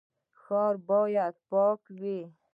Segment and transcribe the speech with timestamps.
[0.41, 2.19] ښار باید پاک وي